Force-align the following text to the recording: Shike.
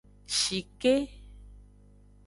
Shike. 0.37 0.93